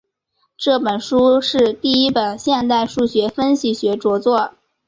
[0.57, 4.55] 这本书是第一本现代数学分析学着作。